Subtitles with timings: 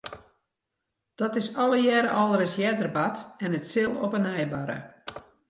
[1.21, 4.77] Dat is allegearre al ris earder bard en it sil op 'e nij barre.